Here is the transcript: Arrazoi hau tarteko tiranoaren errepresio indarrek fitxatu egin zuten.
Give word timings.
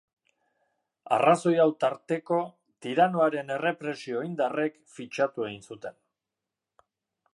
Arrazoi 1.17 1.53
hau 1.65 1.67
tarteko 1.83 2.39
tiranoaren 2.85 3.53
errepresio 3.57 4.25
indarrek 4.29 4.81
fitxatu 4.95 5.49
egin 5.51 5.63
zuten. 5.73 6.01